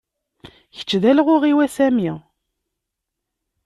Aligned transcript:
Kečč 0.75 0.91
d 1.01 1.03
alɣuɣ-iw, 1.11 1.57
a 1.65 1.67
Sami. 1.75 2.11